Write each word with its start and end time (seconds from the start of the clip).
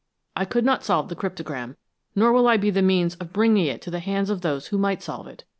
I 0.35 0.45
could 0.45 0.65
not 0.65 0.83
solve 0.83 1.09
the 1.09 1.15
cryptogram, 1.15 1.77
nor 2.15 2.33
will 2.33 2.47
I 2.47 2.57
be 2.57 2.71
the 2.71 2.81
means 2.81 3.13
of 3.17 3.31
bringing 3.31 3.67
it 3.67 3.83
to 3.83 3.91
the 3.91 3.99
hands 3.99 4.31
of 4.31 4.41
those 4.41 4.65
who 4.69 4.79
might 4.79 5.03
solve 5.03 5.27
it. 5.27 5.43